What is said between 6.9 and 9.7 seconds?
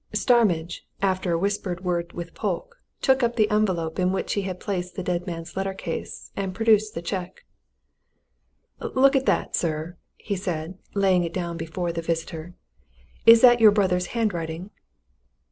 the cheque. "Look at that,